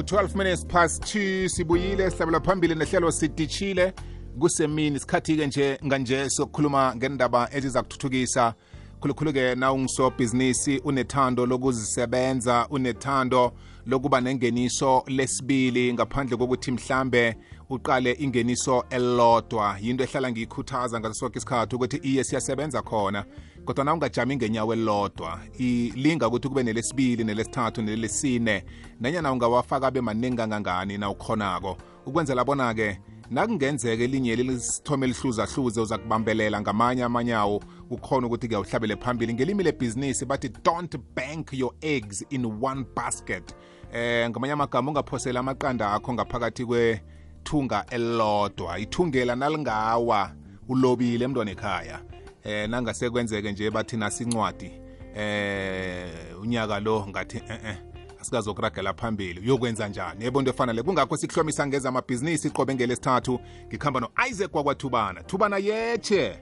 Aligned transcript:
ku-12 0.00 0.34
minutes 0.34 0.64
past 0.64 1.02
2 1.02 1.48
sibuyile 1.48 2.10
sihlabela 2.10 2.40
phambili 2.40 2.74
nehlelo 2.74 3.12
sidishile 3.12 3.94
kusemini 4.38 4.96
isikhathi-ke 4.96 5.46
nje 5.46 5.78
nganje 5.86 6.30
sokukhuluma 6.30 6.96
ngendaba 6.96 7.48
eziza 7.52 7.82
kuthuthukisa. 7.82 8.54
Khulukhulu-ke 9.00 9.54
na 9.54 9.72
ungisobhizinisi 9.72 10.78
unethando 10.78 11.46
lokuzisebenza 11.46 12.66
unethando 12.70 13.52
lokuba 13.86 14.20
nengeniso 14.20 15.02
lesibili 15.06 15.94
ngaphandle 15.94 16.36
kokuthi 16.36 16.72
mhlambe 16.72 17.36
uqale 17.70 18.12
ingeniso 18.12 18.84
elilodwa. 18.90 19.76
Yinto 19.80 20.04
ehlala 20.04 20.30
ngiyikhuthaza 20.30 21.00
ngaso 21.00 21.14
sonke 21.14 21.38
isikhathi 21.38 21.76
ukuthi 21.76 21.96
iye 21.96 22.24
siyasebenza 22.24 22.82
khona. 22.82 23.24
Kodwa 23.70 23.84
na 23.84 23.94
ungajami 23.94 24.36
ngenyawo 24.36 24.72
elilodwa 24.72 25.40
ilinga 25.58 26.28
ukuthi 26.28 26.48
kube 26.48 26.62
nelesibili 26.62 27.24
nelesithathu 27.24 27.82
nelesine 27.82 28.64
nanyana 29.00 29.32
ungawafaka 29.32 29.86
abe 29.86 30.00
maningi 30.00 30.36
kangangani 30.36 30.98
na 30.98 31.10
ukhonako. 31.10 31.76
Ukwenzela 32.06 32.44
bona-ke 32.44 33.00
nakungenzeka 33.30 34.04
elinye 34.04 34.36
lisithome 34.36 35.06
lihluzahluze 35.06 35.80
uza 35.80 35.98
kubambelela 35.98 36.60
ngamanye 36.60 37.04
amanyawo 37.04 37.62
ukhona 37.90 38.26
ukuthi-ke 38.26 38.56
uhlabele 38.56 38.96
phambili. 38.96 39.34
Ngelimi 39.34 39.62
lebhizinisi 39.62 40.24
bathi 40.24 40.48
don't 40.48 40.96
bank 41.14 41.52
your 41.52 41.72
eggs 41.80 42.24
in 42.30 42.44
one 42.60 42.84
basket. 42.96 43.54
Eh 43.92 44.30
ngamanye 44.30 44.52
amagama 44.52 44.90
ungaphosela 44.90 45.40
amaqanda 45.40 45.92
akho 45.92 46.14
ngaphakathi 46.14 46.64
kwethunga 46.64 47.86
elilodwa. 47.90 48.78
Ithungela 48.78 49.36
nalingawa 49.36 50.32
ulobile 50.68 51.24
emntwana 51.24 51.50
ekhaya. 51.50 52.00
Eh 52.44 52.68
nangase 52.68 53.10
kwenzeke 53.10 53.52
nje 53.52 53.70
bathi 53.70 53.96
nasincwadi. 53.96 54.72
Eh 55.16 56.40
unyaka 56.42 56.80
lo 56.80 57.06
ngathi 57.08 57.36
eh 57.36 57.60
eh 57.64 57.76
asikazokuragela 58.20 58.94
phambili. 58.94 59.40
Uyokwenza 59.40 59.88
njani? 59.88 60.24
Yebo 60.24 60.38
into 60.38 60.50
efanele. 60.50 60.82
Kungakho 60.82 61.16
sikuhlomisa 61.16 61.66
ngeza 61.66 61.88
amabhizinisi 61.88 62.50
qobe 62.50 62.74
ngelesithathu 62.74 63.40
ngikuhamba 63.66 64.00
no-isaac 64.00 64.54
wakwathubana. 64.54 65.22
Thubana 65.22 65.58
yeche 65.58 66.38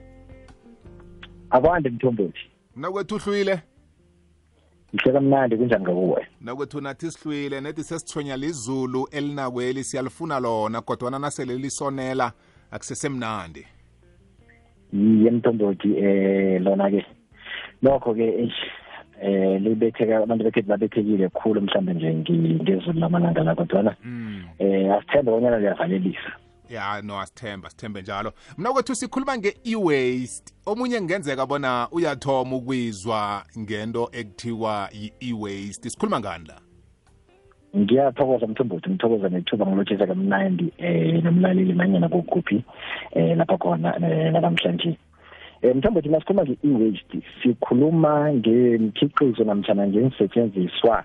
akwande 1.49 1.89
mthombothi. 1.89 2.39
Mna 2.75 2.91
kwethu 2.91 3.15
uhlwile? 3.15 3.61
Ngihleka 4.95 5.21
mnandi 5.21 5.57
kunjani 5.57 5.83
ngakuwe? 5.83 6.27
Nakwethu 6.41 6.81
nathi 6.81 7.11
sihlwile 7.11 7.61
nethi 7.61 7.83
sesithonya 7.83 8.37
lizulu 8.37 9.07
elinakweli 9.11 9.83
siyalifuna 9.83 10.39
lona 10.39 10.81
kodwana 10.81 11.19
nasele 11.19 11.55
lisonela 11.55 12.31
akusesemnandi 12.71 13.67
yiye 14.93 15.31
mthombothi 15.31 15.97
eh 15.97 16.61
lona 16.61 16.89
ke 16.89 17.05
lokho 17.81 18.13
ke 18.13 18.51
eh 19.21 19.61
libetheka 19.61 20.17
abantu 20.17 20.43
bekhethu 20.43 20.69
babethekile 20.69 21.29
khulu 21.29 21.61
mhlambe 21.61 21.93
nje 21.93 22.13
ngezulu 22.13 22.99
lamalanga 22.99 23.43
la 23.43 23.55
kodwana 23.55 23.95
eh 24.59 24.93
asithembe 24.93 25.31
bonyana 25.31 25.59
liyavalelisa 25.59 26.31
ya 26.69 27.01
no 27.01 27.19
asithemba 27.19 27.69
sithembe 27.69 28.01
njalo. 28.01 28.33
Mna 28.57 28.71
kwethu 28.71 28.95
sikhuluma 28.95 29.37
nge-e-waste. 29.37 30.53
Omunye 30.65 30.97
kungenzeka 30.97 31.45
bona 31.45 31.87
uyathoma 31.91 32.55
ukwizwa 32.55 33.43
ngento 33.59 34.09
ekuthiwa 34.11 34.89
yi-e-waste. 34.91 35.89
Sikhuluma 35.89 36.19
ngani 36.19 36.47
la? 36.47 36.68
Ngiyathokoza 37.77 38.47
mthombothi 38.47 38.89
ngithokoza 38.89 39.29
nethuba 39.29 39.65
ngilotshisa 39.65 40.07
kamnandi 40.07 40.73
eh 40.77 41.23
nomlaleli 41.23 41.73
nanyana 41.73 42.09
kokuphi 42.09 42.63
eh 43.11 43.37
lapha 43.37 43.57
khona 43.57 43.99
namhlanje. 43.99 44.97
Eh 45.61 45.75
mthombothi 45.75 46.09
masikhuluma 46.09 46.43
nge-e-waste 46.43 47.21
sikhuluma 47.43 48.33
ngemikhiqizo 48.33 49.43
namtshana 49.43 49.87
ngensetshenziswa 49.87 51.03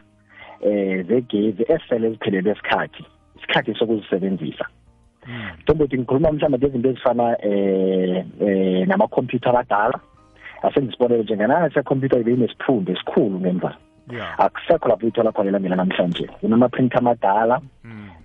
eh 0.61 1.07
zegezi 1.07 1.63
esele 1.69 2.11
ziphelelwe 2.11 2.53
isikhathi 2.53 3.05
isikhathi 3.37 3.75
sokuzisebenzisa. 3.75 4.65
Mthombothi 5.61 5.99
ngikhuluma 5.99 6.33
mhlawumbe 6.33 6.59
ngezinto 6.59 6.89
ezifana 6.91 7.27
eh 7.45 8.25
eh 8.41 8.89
namakhompyutha 8.89 9.51
amadala 9.51 10.01
asengizibonele 10.63 11.23
njenganasi 11.23 11.75
sekhompyutha 11.75 12.21
ibe 12.21 12.33
inesiphundo 12.33 12.93
esikhulu 12.93 13.41
ngemva. 13.41 13.77
Akusekho 14.39 14.89
lapho 14.89 15.07
uyithola 15.07 15.33
khona 15.33 15.49
elamina 15.49 15.77
namhlanje. 15.77 16.27
Kunama-printer 16.41 16.99
amadala 16.99 17.61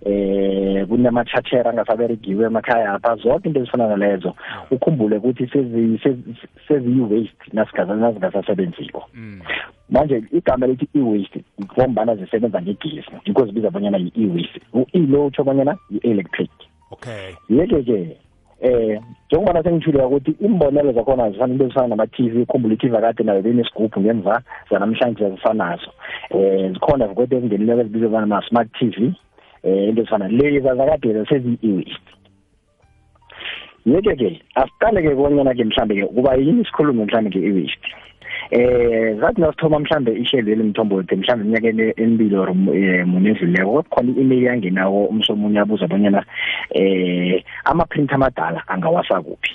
eh 0.06 0.88
kunama-charter 0.88 1.67
angasaberegiwe 1.67 2.45
emakhaya 2.45 2.94
apha. 2.94 3.16
Zonke 3.16 3.47
into 3.47 3.59
ezifana 3.59 3.88
nalezo 3.88 4.35
ukhumbule 4.72 5.18
ukuthi 5.18 5.47
seziyi-waste 6.68 7.53
nazingasasebenziko 7.53 9.03
manje 9.89 10.23
igama 10.31 10.68
lithi 10.68 10.88
e-waste 10.95 11.44
ngombana 11.62 12.16
zisebenza 12.16 12.62
ngegesi 12.62 13.12
yikho 13.25 13.45
zibiza 13.45 13.69
bonyana 13.69 13.97
yi-e-waste. 13.97 14.62
U-e 14.73 15.00
lo 15.00 15.25
utsho 15.25 15.44
bonyana 15.44 15.78
yi-electric. 15.89 16.51
Okay. 16.91 17.35
Yeke-ke 17.50 18.18
eh 18.62 19.00
njengobana 19.28 19.64
sengithule 19.64 20.03
ukuthi 20.03 20.31
imbonelo 20.42 20.92
zakhona 20.92 21.31
zifana 21.31 21.53
into 21.53 21.66
ezifana 21.66 21.88
nama-tv 21.88 22.46
khumbula 22.46 22.74
i-tv 22.74 22.97
akade 22.97 23.24
nayo 23.24 23.42
benesigubhu 23.42 24.02
ngemva 24.02 24.42
zanamhlanje 24.72 25.30
zifanazo 25.30 25.92
eh 26.30 26.74
zikhona 26.74 27.08
zikwete 27.08 27.36
ezingenileko 27.36 27.81
ezibizwa 27.81 28.09
bana 28.09 28.25
ma-smart 28.25 28.72
tv 28.80 29.14
eh 29.64 29.90
into 29.90 30.02
ezifana 30.02 30.28
lezi 30.28 30.59
zakade 30.59 31.25
seziyi-e-waste. 31.25 32.09
Yeke-ke 33.86 34.42
asiqale-ke 34.56 35.16
bonyana-ke 35.16 35.64
mhlambe-ke 35.64 36.06
kuba 36.06 36.36
yini 36.36 36.62
isikhulumo 36.62 37.06
mhlambe 37.06 37.30
nge-e-waste? 37.30 37.88
Eh 38.52 39.18
zathi 39.20 39.42
nasithoma 39.42 39.80
mhlambe 39.80 40.12
ihlelo 40.14 40.52
elimthombothi 40.52 41.16
mhlambe 41.16 41.44
eminyakeni 41.44 41.94
emibili 41.98 42.36
or 42.36 42.54
munye 42.56 43.30
edluleko 43.32 43.84
khona 43.84 44.12
i-email 44.12 44.44
yangenawo 44.44 45.06
umsomunye 45.06 45.60
abuza 45.60 45.88
bonyana 45.88 46.24
eh 46.72 47.44
ama-print 47.66 48.14
amadala 48.14 48.64
angawasa 48.68 49.22
kuphi 49.22 49.54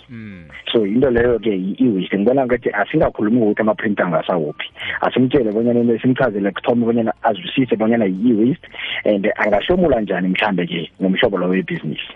so 0.73 0.87
into 0.87 1.11
leyo 1.11 1.39
ke 1.39 1.55
i-waste 1.79 2.19
ngibona 2.19 2.47
ngathi 2.47 2.71
asingakhulumi 2.71 3.43
ukuthi 3.43 3.63
ama-print 3.63 4.01
angasa 4.01 4.39
kuphi 4.39 4.71
asimtshele 5.01 5.53
bonyana 5.53 5.99
simchazele 5.99 6.51
kuthoma 6.51 6.87
bonyana 6.87 7.13
azwisise 7.23 7.77
bonyana 7.77 8.05
yi-waste 8.05 8.69
and 9.05 9.27
angahlomula 9.37 10.01
njani 10.01 10.29
mhlambe 10.29 10.67
ke 10.67 10.91
ngomhlobo 11.03 11.39
lo 11.39 11.49
webhizinisi. 11.49 12.15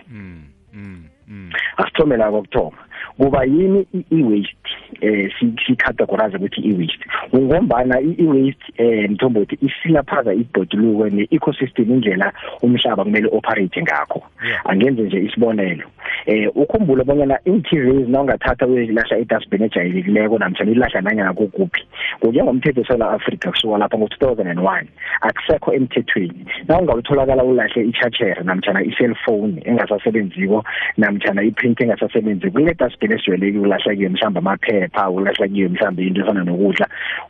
Asithome 1.77 2.17
la 2.17 2.31
kokuthoma 2.31 2.77
kuba 3.17 3.43
yini 3.43 3.85
i-waste 4.11 4.55
eh 5.01 5.31
sicategorize 5.65 6.37
ukuthi 6.37 6.61
i-waste. 6.61 7.05
Ngombana 7.35 7.99
i-waste 8.01 8.65
eh 8.77 9.09
mthombothi 9.09 9.57
isilaphaza 9.61 10.33
ibhoduluko 10.33 11.09
ne-ecosystem 11.09 11.91
indlela 11.91 12.33
umhlaba 12.61 13.03
kumele 13.03 13.29
operate 13.31 13.81
ngakho. 13.81 14.23
Angenze 14.65 15.01
nje 15.01 15.19
isibonelo. 15.19 15.87
Eh 16.25 16.49
ukhumbule 16.55 17.03
bonyana 17.03 17.39
in-TVs 17.45 18.07
nawungathatha 18.07 18.67
uyilahla 18.67 19.17
edustbin 19.17 19.63
ejayelekileko 19.63 20.37
namtshana 20.37 20.71
ilahla 20.71 21.01
nanyana 21.01 21.33
kukuphi 21.33 21.83
ngokuya 22.23 22.43
ngomthetho 22.43 22.81
eSouth 22.81 23.01
Africa 23.01 23.51
kusuka 23.51 23.77
lapha 23.77 23.97
ngo-2001 23.97 24.85
akusekho 25.21 25.73
emthethweni. 25.73 26.45
Nawungawutholakala 26.67 27.43
ulahle 27.43 27.83
i-charger 27.83 28.43
namtshana 28.43 28.83
i-cellphone 28.83 29.61
engasasebenziko 29.65 30.63
namtshana 30.97 31.43
i-print 31.43 31.81
engasasebenziko 31.81 32.51
kule 32.51 32.73
dustbin 32.73 33.11
esijwayelekile 33.11 33.59
ulahla 33.59 33.95
kiyo 33.95 34.09
mhlawumbe 34.09 34.41
amaphepha 34.89 35.09
ulahla 35.09 35.47
kiyo 35.47 35.69
mhlawumbe 35.69 36.03
into 36.03 36.21
efana 36.21 36.43
nokudla 36.43 36.87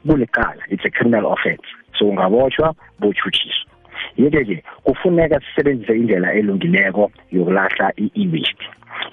kuliqala. 0.07 0.61
It's 0.69 0.85
a 0.85 0.89
criminal 0.89 1.31
offense. 1.31 1.63
So 1.97 2.05
ungabotshwa 2.09 2.75
botshutshiswa 2.99 3.69
yeke-ke 4.17 4.63
kufuneka 4.83 5.39
sisebenzise 5.39 5.93
indlela 5.93 6.33
elungileko 6.33 7.11
yokulahla 7.31 7.93
i-e-waste. 7.97 8.65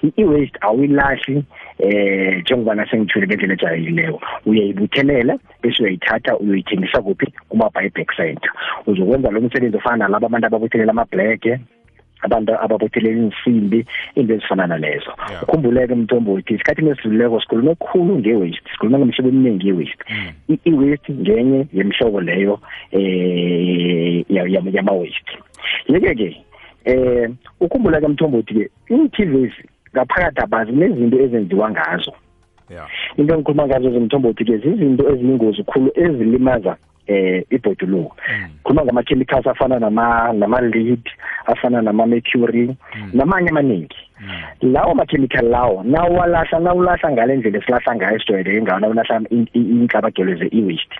I-e-waste 0.03 0.57
awuyilahli 0.61 1.43
eh 1.79 2.41
njengoba 2.41 2.85
sengithule 2.89 3.27
ngendlela 3.27 3.53
ejayelekileko. 3.53 4.21
Uyayibuthelela 4.45 5.37
bese 5.61 5.83
uyayithatha 5.83 6.37
uyoyithengisa 6.37 7.01
kuphi? 7.01 7.33
Kuma-buyback 7.49 8.15
center. 8.15 8.51
Uzokwenza 8.87 9.31
lo 9.31 9.41
msebenzi 9.41 9.77
ofana 9.77 9.97
nalabo 9.97 10.25
abantu 10.25 10.47
ababuthelela 10.47 10.91
amabhlege 10.91 11.59
abantu 12.21 12.53
ababuthelela 12.63 13.17
insimbi 13.17 13.85
into 14.15 14.33
ezifana 14.33 14.67
nalezo 14.67 15.11
ukhumbuleke 15.41 15.95
mntombothi 15.95 16.53
isikhathi 16.53 16.89
esidluleko 16.89 17.41
sikhulume 17.41 17.75
khulu 17.75 18.19
nge-waste 18.19 18.69
sikhulume 18.71 18.97
ngemihlobo 18.97 19.29
eminingi 19.29 19.67
ye-waste 19.67 20.03
i-waste 20.65 21.13
ngenye 21.13 21.67
yemihlobo 21.73 22.21
leyo 22.21 22.59
eh 22.91 24.25
yama-waste 24.75 25.33
yeke-ke 25.89 26.41
eh 26.85 27.29
ukhumbuleke 27.59 28.07
mthombothi-ke 28.07 28.69
ii-tvs 28.91 29.53
ngaphakathi 29.93 30.41
abazi 30.41 30.71
nezinto 30.71 31.19
ezenziwa 31.19 31.71
ngazo. 31.71 32.13
Yeah. 32.69 32.87
Into 33.17 33.33
engikhuluma 33.33 33.67
ngazo 33.67 33.91
zomthombothi-ke 33.91 34.57
zizinto 34.57 35.09
eziyingozi 35.11 35.63
khulu 35.63 35.91
ezilimaza 35.95 36.77
eh 37.07 37.43
ibhoduluko. 37.49 38.15
Khuluma 38.63 38.85
ngama-chemicals 38.85 39.47
afana 39.47 39.79
nama 39.79 40.33
nama-lead 40.33 41.03
afana 41.47 41.81
nama-mercury 41.81 42.75
namanye 43.13 43.49
amaningi. 43.49 43.97
Lawo 44.61 44.95
ma-chemical 44.95 45.45
lawo 45.45 45.83
nawalahla 45.83 46.59
nawulahla 46.59 47.11
ngale 47.11 47.37
ndlela 47.37 47.57
esilahla 47.57 47.95
ngayo 47.95 48.15
esijwayeleke 48.17 48.61
ngayo 48.61 48.79
nawulahla 48.79 49.21
inhlabagelo 49.53 50.35
ze-e-waste 50.35 50.95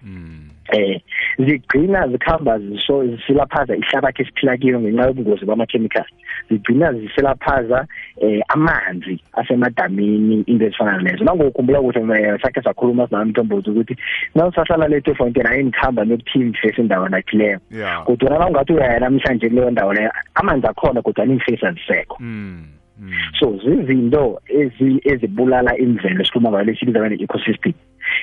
eh 0.71 1.01
zigcina 1.39 2.07
zikhamba 2.07 2.59
zisho 2.59 3.07
zisilaphaza 3.07 3.75
ihlabathi 3.75 4.21
esiphila 4.21 4.57
kiyo 4.57 4.79
ngenxa 4.79 5.07
yobungozi 5.07 5.45
bama-chemicals. 5.45 6.07
Zigcina 6.49 6.93
zisilaphaza 6.93 7.87
eh 8.21 8.41
amanzi 8.47 9.19
asemadamini 9.33 10.43
into 10.47 10.65
ezifana 10.65 10.97
lezo 10.97 11.23
nangokukhumbula 11.23 11.81
ukuthi 11.81 12.41
sakhe 12.41 12.61
sakhuluma 12.61 13.07
sinami 13.07 13.29
mntombozi 13.29 13.69
ukuthi 13.69 13.95
nawusahlala 14.35 14.87
letho 14.87 15.15
fontaine 15.15 15.49
ayinikhamba 15.49 16.05
nokuthini 16.05 16.53
face 16.53 16.81
indawo 16.81 17.09
nakhileyo 17.09 17.59
yeah. 17.71 18.03
Kodwa 18.03 18.29
nawungathi 18.29 18.73
uyaya 18.73 18.99
namhlanje 18.99 19.49
kuleyo 19.49 19.71
ndawo 19.71 19.93
leyo 19.93 20.11
amanzi 20.35 20.67
akhona 20.67 21.01
kodwa 21.01 21.25
ningifesi 21.25 21.65
azisekho. 21.65 22.17
Mm. 22.19 22.65
mm. 22.99 23.11
so 23.39 23.59
zizinto 23.65 24.41
ezi 24.47 25.01
ezibulala 25.03 25.77
imvelo 25.77 26.21
esikhuluma 26.21 26.49
ngayo 26.49 26.63
lesibiza 26.65 26.99
ngane 26.99 27.23
ecosystem 27.23 27.73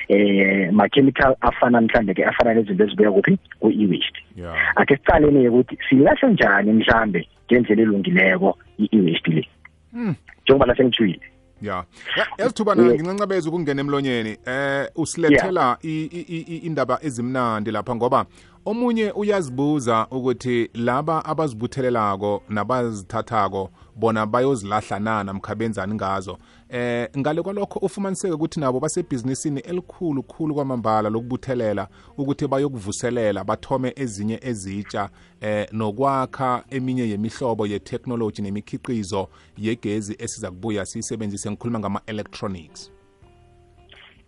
eh 0.07 0.71
ma 0.73 0.89
chemical 0.89 1.35
afana 1.41 1.81
mhlambe 1.81 2.13
ke 2.13 2.25
afana 2.25 2.53
nezinto 2.53 2.83
ezibuya 2.83 3.11
kuphi? 3.11 3.37
Ku 3.59 3.71
e-waste 3.71 4.19
yeah. 4.37 4.55
Ake 4.75 4.95
sicaleni 4.97 5.47
ukuthi 5.49 5.77
silahle 5.89 6.33
njani 6.33 6.71
mhlambe 6.73 7.27
ngendlela 7.51 7.81
elungileko 7.81 8.57
i-e-waste 8.79 9.31
le? 9.31 9.47
Mm. 9.93 10.15
njengoba 10.43 10.65
la 10.65 10.75
sengithwile 10.77 11.19
ya 11.61 11.83
Ya- 12.17 12.27
yasithubana 12.37 12.83
Yeah. 12.83 12.95
ngincancabeza 12.95 13.49
ukungena 13.49 13.81
emlonyeni. 13.81 14.37
Eh 14.45 14.87
usilethela 14.95 15.77
i- 15.83 16.09
i- 16.11 16.25
i- 16.37 16.45
i- 16.55 16.57
indaba 16.57 16.99
ezimnandi 17.01 17.71
lapha 17.71 17.95
ngoba 17.95 18.25
omunye 18.65 19.11
uyazibuza 19.11 20.07
ukuthi 20.11 20.69
laba 20.73 21.25
abazibuthelelako 21.25 22.43
nabazithathako 22.49 23.69
bona 23.95 24.25
bayozilahla 24.25 24.99
na 24.99 25.23
namkha 25.23 25.55
benzani 25.55 25.95
ngazo? 25.95 26.37
Eh 26.69 27.09
ngale 27.17 27.41
kwalokho 27.41 27.79
ufumaniseke 27.79 28.33
ukuthi 28.33 28.59
nabo 28.59 28.79
basebhizinisini 28.79 29.59
elikhulu 29.59 30.23
khulu 30.23 30.55
kwamambala 30.55 31.09
lokubuthelela 31.09 31.87
ukuthi 32.17 32.47
bayokuvuselela 32.47 33.43
bathome 33.43 33.93
ezinye 33.95 34.39
ezitsha 34.41 35.09
eh 35.41 35.67
nokwakha 35.71 36.63
eminye 36.69 37.09
yemihlobo 37.09 37.67
ye-technology 37.67 38.41
nemikhiqizo 38.41 39.27
yegezi 39.57 40.15
esiza 40.19 40.51
kubuya 40.51 40.85
siyisebenzise 40.85 41.51
ngikhuluma 41.51 41.79
ngama-electronics. 41.79 42.94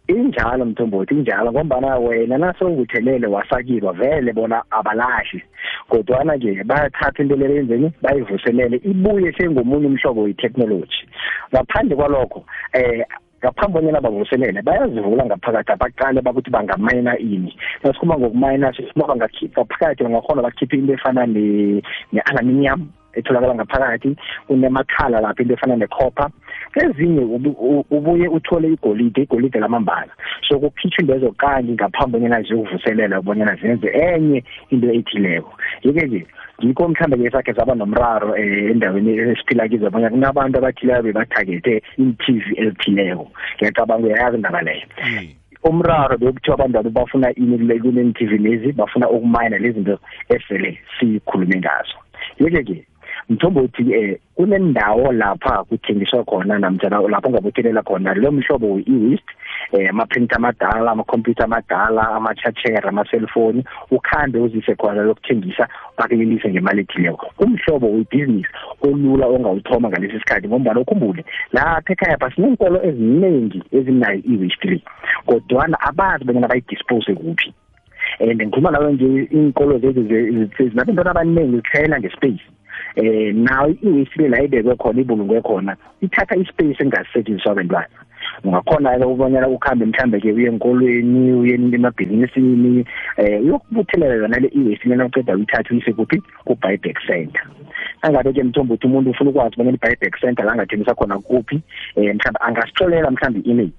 Injalo 0.08 0.66
mthombothi 0.66 1.14
injalo 1.14 1.52
ngombana 1.52 1.98
wena 1.98 2.38
nasowubuthelele 2.38 3.28
wasakilwa 3.28 3.94
vele 3.94 4.34
bona 4.34 4.64
abalahli 4.72 5.44
kodwana 5.90 6.38
ke 6.38 6.64
bayathatha 6.64 7.24
into 7.24 7.36
le 7.36 7.56
yenzeni 7.56 7.92
bayivuselele 8.02 8.78
ibuye 8.84 9.34
sengomunye 9.34 9.88
umhlobo 9.88 10.22
we-technology. 10.22 11.08
Ngaphandle 11.52 11.96
kwalokho 11.96 12.46
eh 12.74 13.06
ngaphambi 13.44 13.74
bonyana 13.74 14.02
bavuselele 14.02 14.62
bayazivula 14.62 15.26
ngaphakathi 15.26 15.72
abaqale 15.72 16.22
bakuthi 16.22 16.50
bangamayina 16.50 17.18
ini. 17.20 17.56
Nasikhuluma 17.84 18.18
ngokumayina 18.18 18.74
sisima 18.74 19.08
bangakhipha 19.08 19.66
phakathi 19.66 20.04
bangakhona 20.04 20.42
bakhiphe 20.42 20.78
into 20.78 20.94
efana 20.94 21.26
ne- 21.28 21.82
ne-aluminium. 22.12 22.90
Etholakala 23.18 23.56
ngaphakathi 23.56 24.16
unemakhala 24.50 25.22
lapho 25.22 25.42
into 25.44 25.54
efana 25.54 25.76
ne-copper 25.76 26.30
ezinye 26.76 27.22
ubu- 27.22 27.58
u- 27.60 27.86
ubuye 27.92 28.28
uthole 28.28 28.68
igolide 28.74 29.22
igolide 29.22 29.60
lamambala. 29.60 30.12
So 30.48 30.60
kukhitshwa 30.60 31.06
lezo 31.06 31.32
kanti 31.32 31.72
ngaphambi 31.72 32.18
bonyana 32.18 32.42
ziyokuvuselela 32.42 33.22
bonyana 33.22 33.56
zenze 33.56 33.88
enye 33.88 34.44
into 34.70 34.92
ethileko. 34.94 35.54
Yeke-ke 35.84 36.26
ngikho 36.64 36.88
mhlambe 36.88 37.18
ke 37.18 37.32
sakhe 37.32 37.54
saba 37.54 37.76
nomraro 37.76 38.34
um 38.34 38.70
endaweni 38.72 39.18
esiphila 39.18 39.68
kizo 39.68 39.88
abanye 39.88 40.10
kunabantu 40.10 40.58
abathileko 40.58 41.04
bebathagete 41.04 41.82
i-tv 41.98 42.44
elithileko. 42.58 43.32
Ngiyacabanga 43.58 44.08
uyayazi 44.08 44.36
indaba 44.38 44.62
leyo. 44.62 44.86
Mm. 45.06 45.28
umraro 45.64 46.18
bekuthiwa 46.18 46.54
abantu 46.56 46.80
abo 46.80 46.90
bafuna 46.90 47.34
ini 47.36 47.58
kule 47.58 47.80
kune-tv 47.80 48.38
lezi 48.38 48.72
bafuna 48.72 49.10
ukumayina 49.10 49.58
lezi 49.58 49.74
zinto 49.74 50.00
esele 50.30 50.78
sikhulume 51.00 51.58
ngazo. 51.58 51.98
Yeke-ke 52.40 52.86
mthombothi 53.30 53.84
um 53.84 54.16
kunendawo 54.36 55.12
lapha 55.12 55.64
kuthengiswa 55.64 56.24
khona 56.24 56.60
namtjana 56.60 57.02
lapho 57.02 57.30
ungabuthelela 57.30 57.82
khona 57.84 58.14
lo 58.14 58.32
mhlobo 58.32 58.74
we-e-waste 58.74 59.32
um 59.74 59.88
ama-print 59.90 60.34
amadala 60.34 60.92
amakhompyutha 60.92 61.44
amadala 61.44 62.10
ama-charger 62.16 62.88
ama-cellphone 62.88 63.64
ukhambe 63.92 64.40
uzise 64.40 64.76
khona 64.76 65.04
lokuthengisa 65.04 65.68
bakulelise 65.98 66.50
ngemali 66.50 66.82
ethileko. 66.82 67.28
Umhlobo 67.40 67.92
webhizinisi 67.92 68.50
olula 68.82 69.28
ongawuthoma 69.28 69.90
ngalesi 69.90 70.20
sikhathi 70.20 70.48
ngombana 70.48 70.80
ukhumbule 70.80 71.26
lapha 71.54 71.94
ekhaya 71.94 72.18
pha 72.18 72.32
sineenkolo 72.32 72.84
eziningi 72.84 73.64
ezinayo 73.72 74.22
i-waste 74.24 74.70
le 74.70 74.82
kodwana 75.26 75.78
abazi 75.82 76.24
bonyana 76.26 76.48
bayidispose 76.48 77.14
kuphi. 77.14 77.54
And 78.20 78.42
ngikhuluma 78.42 78.72
nawe 78.72 78.94
nje 78.94 79.28
iinkolo 79.34 79.78
lezi 79.78 80.02
zinabantwana 80.70 81.12
abaningi 81.12 81.56
zitlhayela 81.56 82.00
ngespace. 82.00 82.57
Eh 82.96 83.36
nawo 83.36 83.70
i-waste 83.82 84.18
le 84.22 84.28
la 84.30 84.44
ibekwe 84.44 84.76
khona 84.76 85.02
ibulungwe 85.02 85.42
khona 85.42 85.76
ithatha 86.02 86.36
ispace 86.36 86.84
engasetshenziswa 86.84 87.52
abantwana. 87.52 87.98
Ungakhona-ke 88.44 89.06
ubonyana 89.06 89.48
ukhambe 89.48 89.86
mhlambe-ke 89.86 90.32
uye 90.32 90.48
enkolweni 90.48 91.34
uye 91.34 91.54
emabhizinisini 91.54 92.86
eh 93.18 93.42
uyokubuthelela 93.42 94.16
yona 94.16 94.40
le 94.40 94.48
i-waste 94.48 94.90
lena 94.90 95.06
uceda 95.06 95.36
uyithatha 95.36 95.74
uyise 95.74 95.94
kuphi? 95.94 96.22
Ku-buyback 96.46 96.98
center. 97.08 97.44
Angabe-ke 98.02 98.44
mthombo 98.44 98.74
ukuthi 98.74 98.88
umuntu 98.88 99.10
ufuna 99.12 99.30
ukwazi 99.30 99.56
bonyana 99.58 99.78
i-buyback 99.78 100.20
center 100.20 100.46
la 100.46 100.52
angathengisa 100.52 100.96
khona 100.96 101.20
kuphi? 101.20 101.62
Um 101.96 102.04
mhlawumbe 102.04 102.40
angasitlolela 102.40 103.12
mhlawumbe 103.12 103.40
i-email 103.40 103.72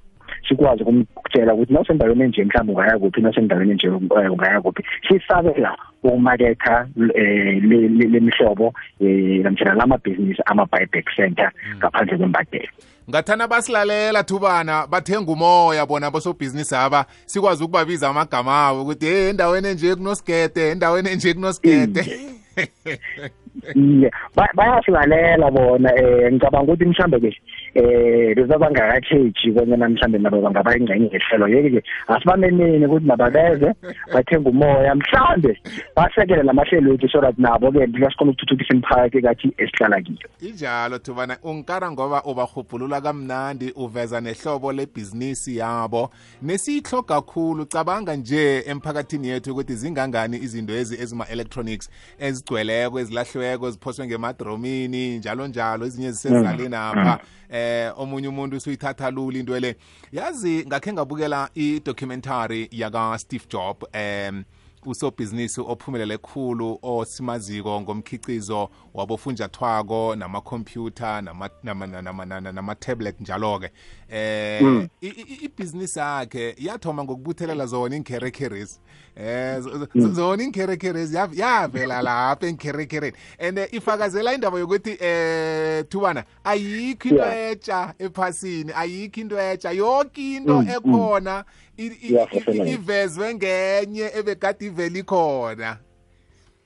sikwazi 0.49 0.83
ukumtshela 0.83 1.55
ukuthi 1.55 1.73
nawusendaweni 1.73 2.23
enje 2.23 2.45
mhlawumbe 2.45 2.73
ungaya 2.73 2.99
kuphi 2.99 3.21
nawusendaweni 3.21 3.71
enje 3.71 3.87
eh, 3.87 4.33
ungaya 4.33 4.61
kuphi. 4.61 4.83
Sisabela 5.09 5.77
ukumaketha 6.03 6.89
eh, 7.15 7.63
le- 7.65 7.89
le- 7.89 8.09
lemihlobo 8.09 8.75
eh 9.01 9.43
namtjana 9.45 9.75
lamabhizinisi 9.75 10.43
ama-buyback 10.47 11.07
center 11.17 11.51
ngaphandle 11.77 12.17
kwembadelo. 12.17 12.69
Ngathana 13.11 13.49
basilalela 13.49 14.23
thubana 14.25 14.87
bathenga 14.87 15.33
umoya 15.33 15.87
bona 15.87 16.11
bosobhizinisi 16.11 16.75
aba 16.75 17.07
sikwazi 17.27 17.65
ukubabiza 17.65 18.09
amagama 18.09 18.67
abo 18.67 18.83
ukuthi 18.83 19.07
hey 19.07 19.29
endaweni 19.31 19.69
enje 19.69 19.95
kunosigede 19.95 20.71
endaweni 20.71 21.09
enje 21.11 21.35
kunosigede 21.35 22.05
iye 23.75 24.11
ba- 24.37 24.53
bayasilalela 24.55 25.51
bona 25.51 25.91
eh 25.97 26.33
ngicabanga 26.33 26.73
ukuthi 26.73 26.85
mhlambe 26.85 27.21
ke 27.21 27.37
eh 27.75 28.37
leza 28.37 28.59
bangakatheji 28.59 29.51
bonyana 29.51 29.89
mhlambe 29.89 30.19
nabo 30.19 30.41
bangaba 30.41 30.77
ingxenye 30.77 31.07
ngehlelo 31.07 31.49
yeke-ke 31.49 31.83
asibamenini 32.09 32.87
ukuthi 32.87 33.07
nababeze 33.07 33.75
bathenga 34.15 34.51
umoya. 34.51 34.95
Mhlambe 34.95 35.61
basekele 35.97 36.43
lamahlelo 36.43 36.95
ethu 36.95 37.09
so 37.09 37.21
that 37.21 37.39
nabo-ke 37.39 37.87
lasikhona 37.87 38.31
ukuthuthukisa 38.31 38.75
imiphakathi 38.75 39.23
kathi 39.23 39.53
esihlala 39.59 40.01
kiyo. 40.01 40.29
Injalo 40.41 40.99
thubana 40.99 41.37
ungikara 41.43 41.91
ngoba 41.91 42.23
ubahubhulula 42.23 43.01
kamnandi 43.01 43.73
uveza 43.77 44.21
nehlobo 44.21 44.73
lebhizinisi 44.73 45.57
yabo. 45.57 46.11
Nesiyihlo 46.43 47.03
kakhulu 47.03 47.67
cabanga 47.67 48.17
nje 48.17 48.63
emphakathini 48.67 49.29
yethu 49.29 49.53
ukuthi 49.53 49.75
zingangani 49.75 50.37
izinto 50.37 50.73
ezi 50.73 50.95
ezima-electronics 51.03 51.91
ezigcweleko 52.21 53.01
ezilahliweko 53.49 53.71
ziphoswe 53.71 54.07
ngemadromini 54.07 55.19
njalo 55.19 55.47
njalo 55.47 55.87
ezinye 55.87 56.13
zisezaleni 56.13 56.77
apha 56.77 57.21
eh 57.51 57.93
omunye 57.97 58.29
umuntu 58.29 58.57
usuyithatha 58.57 59.11
lula 59.11 59.39
into 59.39 59.59
le. 59.61 59.77
Yazi 60.13 60.67
ngakhe 60.67 60.93
ngabukela 60.93 61.51
i-documentary 61.55 62.69
yaka-steve 62.73 63.45
job 63.49 63.85
um 63.95 64.45
usobhizinisi 64.87 65.61
ophumelele 65.61 66.19
khulu 66.19 66.79
osimaziko 66.83 67.81
ngomkhicizo 67.81 68.71
wabofunjathwako 68.95 70.17
namakhompyutha 70.17 71.21
nama-tablet 71.23 71.65
nama, 71.65 72.03
nama, 72.03 72.25
nama, 72.27 72.53
nama 72.53 72.75
tablet 72.75 73.21
njalo-ke. 73.21 73.71
Um 74.63 74.89
ibhizinisi 75.01 75.99
yakhe 75.99 76.55
yathoma 76.59 77.05
ngokubuthelela 77.05 77.67
zona 77.67 77.95
iinkherekherezi 77.97 78.79
um 79.17 79.25
zo- 79.63 79.87
zo- 79.95 80.13
zona 80.13 80.43
iinkherekherezi 80.43 81.17
yav- 81.17 81.39
yavela 81.39 82.03
lapha 82.03 82.47
enkherekhereni 82.47 83.17
and 83.39 83.59
eh, 83.59 83.69
ifakazela 83.73 84.35
indaba 84.35 84.59
yokuthi 84.59 84.91
um 84.91 85.85
thubana 85.89 86.25
ayikho 86.45 87.09
into 87.09 87.25
etsha 87.33 87.95
ephasini 87.99 88.73
ayikho 88.77 89.21
into 89.21 89.39
etsha 89.41 89.71
yonke 89.73 90.37
into 90.37 90.63
ekhona 90.63 91.37
mm. 91.37 91.45
Ivezwe 91.79 93.35
ngenye 93.35 94.07
ebekade 94.19 94.67
ivele 94.67 94.99
ikhona. 94.99 95.79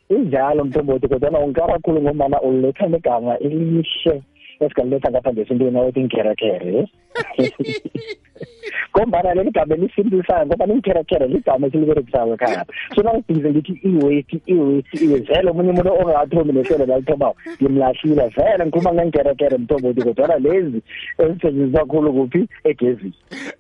Injalo 0.09 0.64
mthombothi 0.64 1.09
kodwana 1.09 1.38
ungikara 1.38 1.78
khulu 1.78 2.02
ngombana 2.02 2.40
uletha 2.40 2.87
negama 2.87 3.38
elihle 3.38 4.23
esingaliletha 4.61 5.11
ngapha 5.11 5.33
ngesintwini 5.33 5.78
awuthi 5.78 6.00
inkherekhere 6.00 6.88
ngombana 8.97 9.35
leli 9.35 9.50
gama 9.50 9.75
elisimplisayo 9.75 10.47
ngoba 10.47 10.66
inkherekhere 10.66 11.26
ligama 11.28 11.66
esiliberekisayo 11.66 12.35
ekhaya. 12.35 12.64
So 12.95 13.02
nangibhize 13.02 13.50
ngithi 13.50 13.73
i-waste 13.88 14.40
i-waste 14.47 15.04
i-waste 15.04 15.33
vele 15.33 15.50
omunye 15.50 15.71
umuntu 15.71 15.92
ongathomi 16.00 16.52
nehlelo 16.52 16.87
lalithomayo 16.87 17.35
ngimlahlile 17.62 18.26
vele 18.37 18.64
ngikhuluma 18.64 18.95
ngenkerekere 18.95 19.59
mthombothi 19.59 20.02
kodwana 20.02 20.38
lezi 20.38 20.83
ezisetshenziswa 21.19 21.87
khulu 21.87 22.12
kuphi? 22.12 22.49
Egezini. 22.64 23.14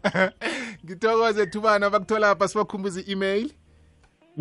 ngithokoze 0.84 1.46
thubana 1.46 1.90
bakuthola 1.90 2.34
pha 2.34 2.48
sibakhumbuza 2.48 3.00
i-email. 3.00 3.50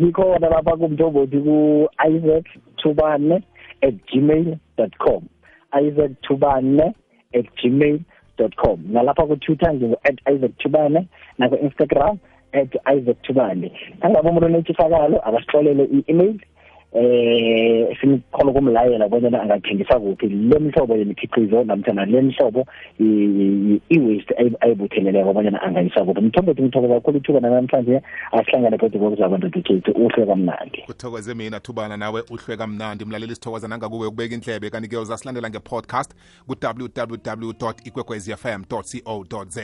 Ngikhona 0.00 0.48
lapha 0.48 0.76
kumthombothi 0.76 1.38
ku-isaac 1.38 2.46
thubane 2.82 3.42
at 3.82 3.94
gmail 4.10 4.58
dot 4.76 4.92
com. 4.98 5.28
Isaac 5.72 6.12
thubane 6.22 6.94
at 7.34 7.46
gmail 7.56 8.00
dot 8.38 8.56
com. 8.56 8.80
Nalapha 8.88 9.26
ku-twitter 9.26 9.74
ngingu-at 9.74 10.18
isaac 10.26 10.52
thubane 10.58 11.08
naku-instagram 11.38 12.18
at 12.52 12.74
isaac 12.86 13.16
thubane. 13.22 13.72
Nangabe 14.00 14.28
umuntu 14.28 14.46
onetshisakalo 14.46 15.20
akasihlolele 15.20 15.84
i-email. 15.84 16.40
Eh 16.94 17.96
simkhona 18.00 18.50
ukumlayela 18.50 19.08
bonyana 19.08 19.42
angathengisa 19.42 20.00
kuphi 20.00 20.28
le 20.28 20.58
mhlobo 20.58 20.96
yemikhiqizo 20.96 21.64
namtshana 21.64 22.04
le 22.04 22.22
mhlobo 22.22 22.66
i-waste 23.88 24.34
ayibutheleleko 24.60 25.32
bonyana 25.32 25.62
angayisa 25.62 26.04
kuphi. 26.04 26.20
Mthombothi 26.20 26.62
ngithokoza 26.62 26.94
kakhulu 26.94 27.18
ithuba 27.18 27.40
namhlanje 27.40 28.02
asihlangane 28.32 28.78
kodwa 28.78 29.00
kokuzabantu 29.00 29.48
dikhethi 29.48 29.90
uhle 29.90 30.26
kamnandi 30.26 30.82
kuthokoze 30.86 31.34
mina 31.34 31.60
thubana 31.60 31.96
nawe 31.96 32.22
uhlwe 32.30 32.56
kamnandi 32.56 33.04
mlaleli 33.04 33.34
sithokoza 33.34 33.68
nangakuwe 33.68 34.06
ukubeka 34.06 34.34
indlebe 34.34 34.70
kanti-ke 34.70 34.96
uzasilandela 34.96 35.50
nge-podcast 35.50 36.14
ku-www 36.46 37.52
ikwekwezfm 37.84 38.64
co 38.68 38.82
za 39.48 39.62